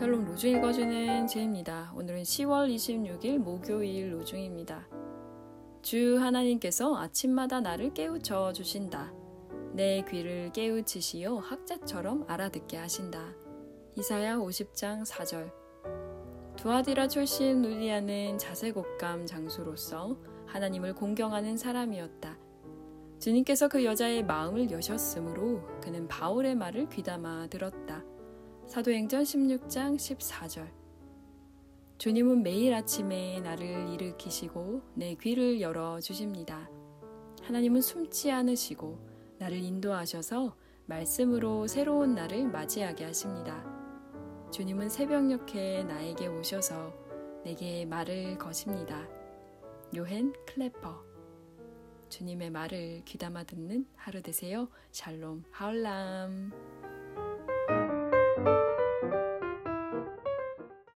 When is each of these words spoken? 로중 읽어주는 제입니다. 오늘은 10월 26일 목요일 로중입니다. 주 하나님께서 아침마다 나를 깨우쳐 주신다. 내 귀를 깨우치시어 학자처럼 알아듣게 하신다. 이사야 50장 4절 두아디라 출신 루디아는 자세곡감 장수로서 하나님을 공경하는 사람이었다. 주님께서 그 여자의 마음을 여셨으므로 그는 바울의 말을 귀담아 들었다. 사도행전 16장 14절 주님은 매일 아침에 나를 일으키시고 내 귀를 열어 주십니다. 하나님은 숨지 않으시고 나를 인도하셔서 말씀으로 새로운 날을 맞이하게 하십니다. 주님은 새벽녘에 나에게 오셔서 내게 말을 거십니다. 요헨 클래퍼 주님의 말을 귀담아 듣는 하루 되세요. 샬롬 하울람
로중 0.00 0.50
읽어주는 0.50 1.26
제입니다. 1.28 1.92
오늘은 1.96 2.22
10월 2.24 2.68
26일 2.68 3.38
목요일 3.38 4.12
로중입니다. 4.12 4.88
주 5.82 6.18
하나님께서 6.20 6.96
아침마다 6.96 7.60
나를 7.60 7.94
깨우쳐 7.94 8.52
주신다. 8.52 9.14
내 9.72 10.04
귀를 10.10 10.50
깨우치시어 10.52 11.36
학자처럼 11.36 12.24
알아듣게 12.28 12.76
하신다. 12.76 13.34
이사야 13.96 14.36
50장 14.36 15.06
4절 15.06 15.52
두아디라 16.56 17.08
출신 17.08 17.62
루디아는 17.62 18.38
자세곡감 18.38 19.26
장수로서 19.26 20.18
하나님을 20.46 20.94
공경하는 20.94 21.56
사람이었다. 21.56 22.36
주님께서 23.20 23.68
그 23.68 23.84
여자의 23.84 24.24
마음을 24.24 24.70
여셨으므로 24.70 25.62
그는 25.80 26.08
바울의 26.08 26.56
말을 26.56 26.88
귀담아 26.88 27.46
들었다. 27.46 28.04
사도행전 28.66 29.22
16장 29.22 29.96
14절 29.96 30.68
주님은 31.98 32.42
매일 32.42 32.74
아침에 32.74 33.40
나를 33.40 33.90
일으키시고 33.90 34.82
내 34.94 35.14
귀를 35.14 35.60
열어 35.60 36.00
주십니다. 36.00 36.68
하나님은 37.42 37.82
숨지 37.82 38.30
않으시고 38.32 38.98
나를 39.38 39.58
인도하셔서 39.58 40.56
말씀으로 40.86 41.66
새로운 41.66 42.14
날을 42.14 42.48
맞이하게 42.48 43.04
하십니다. 43.04 43.64
주님은 44.50 44.88
새벽녘에 44.88 45.84
나에게 45.84 46.26
오셔서 46.26 46.92
내게 47.44 47.84
말을 47.84 48.38
거십니다. 48.38 49.06
요헨 49.94 50.32
클래퍼 50.46 51.04
주님의 52.08 52.50
말을 52.50 53.02
귀담아 53.04 53.44
듣는 53.44 53.86
하루 53.94 54.22
되세요. 54.22 54.68
샬롬 54.90 55.44
하울람 55.50 56.52